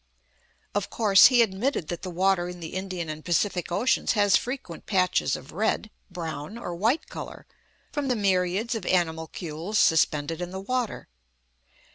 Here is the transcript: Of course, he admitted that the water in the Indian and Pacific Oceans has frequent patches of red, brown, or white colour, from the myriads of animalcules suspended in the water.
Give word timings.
Of 0.73 0.89
course, 0.89 1.27
he 1.27 1.43
admitted 1.43 1.89
that 1.89 2.01
the 2.01 2.09
water 2.09 2.49
in 2.49 2.59
the 2.59 2.73
Indian 2.73 3.07
and 3.07 3.23
Pacific 3.23 3.71
Oceans 3.71 4.13
has 4.13 4.35
frequent 4.35 4.87
patches 4.87 5.35
of 5.35 5.51
red, 5.51 5.91
brown, 6.09 6.57
or 6.57 6.73
white 6.73 7.07
colour, 7.07 7.45
from 7.91 8.07
the 8.07 8.15
myriads 8.15 8.73
of 8.73 8.83
animalcules 8.87 9.77
suspended 9.77 10.41
in 10.41 10.49
the 10.49 10.59
water. 10.59 11.07